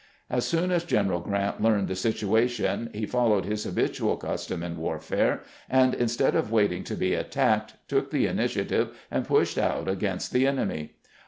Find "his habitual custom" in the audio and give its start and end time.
3.45-4.63